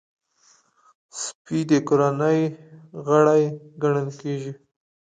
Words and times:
سپي 1.21 1.59
د 1.69 1.71
کورنۍ 1.87 2.41
غړی 3.05 3.43
ګڼل 3.81 4.09
کېږي. 4.21 4.53